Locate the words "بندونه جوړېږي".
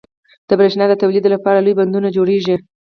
1.79-2.55